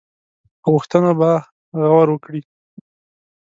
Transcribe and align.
غوښتنو 0.71 1.11
به 1.19 1.31
غور 1.89 2.07
وکړي. 2.11 2.41